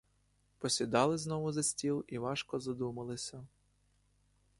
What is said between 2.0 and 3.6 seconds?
і важко задумалися.